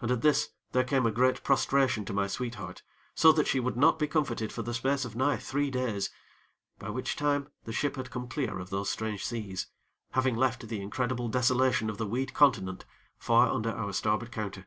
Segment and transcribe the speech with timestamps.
[0.00, 2.82] And at this, there came a great prostration to my sweetheart
[3.14, 6.10] so that she would not be comforted for the space of nigh three days,
[6.80, 9.68] by which time the ship had come clear of those strange seas,
[10.14, 12.84] having left the incredible desolation of the weed continent
[13.20, 14.66] far under our starboard counter.